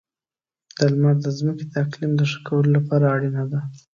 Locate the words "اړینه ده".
3.15-3.59